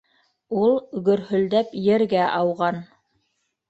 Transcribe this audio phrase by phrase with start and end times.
[0.61, 0.73] Ул
[1.11, 2.85] гөрһөлдәп ергә ауған.